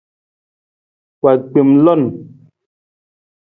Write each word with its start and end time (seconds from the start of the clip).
Wa 1.23 1.33
gbem 1.41 1.71
lon. 1.85 2.03